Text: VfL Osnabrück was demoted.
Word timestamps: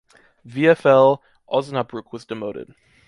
VfL 0.47 1.19
Osnabrück 1.45 2.11
was 2.11 2.25
demoted. 2.25 2.73